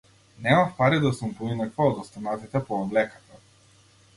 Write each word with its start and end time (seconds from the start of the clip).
Немав 0.45 0.71
пари 0.77 1.01
да 1.03 1.11
сум 1.17 1.35
поинаква 1.41 1.87
од 1.91 1.99
останатите 2.05 2.63
по 2.71 2.81
облеката. 2.87 3.43